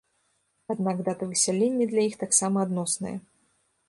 [0.73, 3.13] Аднак дата высялення для іх таксама адносная.